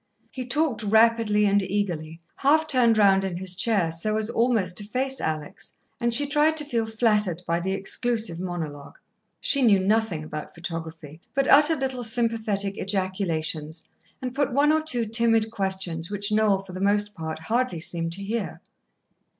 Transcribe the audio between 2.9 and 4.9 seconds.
round in his chair so as almost to